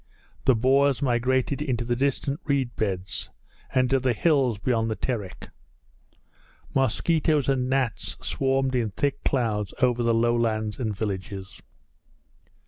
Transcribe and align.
The 0.45 0.55
boars 0.55 1.03
migrated 1.03 1.61
into 1.61 1.85
the 1.85 1.95
distant 1.95 2.39
reed 2.45 2.75
beds 2.75 3.29
and 3.71 3.87
to 3.91 3.99
the 3.99 4.13
hills 4.13 4.57
beyond 4.57 4.89
the 4.89 4.95
Terek. 4.95 5.49
Mosquitoes 6.73 7.47
and 7.47 7.69
gnats 7.69 8.17
swarmed 8.19 8.73
in 8.73 8.89
thick 8.89 9.23
clouds 9.23 9.75
over 9.79 10.01
the 10.01 10.15
low 10.15 10.35
lands 10.35 10.79
and 10.79 10.97
villages. 10.97 11.61